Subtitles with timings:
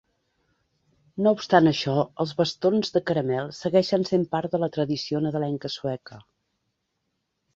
[1.25, 1.93] No obstant això
[2.23, 6.19] els bastons de caramel segueixen sent part de la tradició nadalenca sueca.